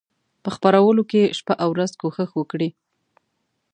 [0.43, 2.69] په خپرولو کې شپه او ورځ کوښښ وکړي.